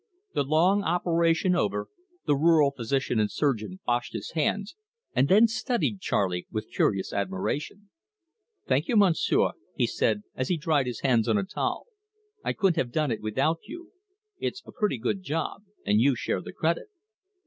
[0.33, 1.87] The long operation over,
[2.25, 4.75] the rural physician and surgeon washed his hands
[5.13, 7.91] and then studied Charley with curious admiration.
[8.65, 11.85] "Thank you, Monsieur," he said, as he dried his hands on a towel.
[12.43, 13.91] "I couldn't have done it without you.
[14.39, 16.87] It's a pretty good job; and you share the credit."